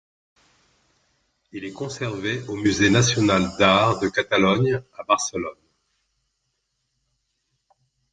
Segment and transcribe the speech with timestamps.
[1.51, 5.53] Il est conservé au musée national d'Art de Catalogne à Barcelone.